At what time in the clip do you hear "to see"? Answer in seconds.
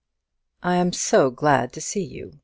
1.73-2.03